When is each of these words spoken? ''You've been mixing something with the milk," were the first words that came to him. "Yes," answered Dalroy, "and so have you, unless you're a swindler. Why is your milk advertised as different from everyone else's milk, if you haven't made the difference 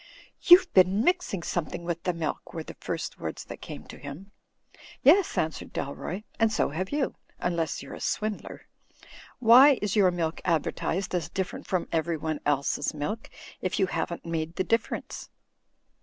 ''You've 0.41 0.65
been 0.73 1.03
mixing 1.03 1.43
something 1.43 1.83
with 1.83 2.01
the 2.05 2.11
milk," 2.11 2.55
were 2.55 2.63
the 2.63 2.73
first 2.73 3.19
words 3.19 3.43
that 3.45 3.61
came 3.61 3.83
to 3.83 3.99
him. 3.99 4.31
"Yes," 5.03 5.37
answered 5.37 5.71
Dalroy, 5.73 6.23
"and 6.39 6.51
so 6.51 6.69
have 6.69 6.89
you, 6.89 7.13
unless 7.37 7.83
you're 7.83 7.93
a 7.93 8.01
swindler. 8.01 8.65
Why 9.37 9.77
is 9.79 9.95
your 9.95 10.09
milk 10.09 10.41
advertised 10.43 11.13
as 11.13 11.29
different 11.29 11.67
from 11.67 11.87
everyone 11.91 12.39
else's 12.47 12.95
milk, 12.95 13.29
if 13.61 13.79
you 13.79 13.85
haven't 13.85 14.25
made 14.25 14.55
the 14.55 14.63
difference 14.63 15.29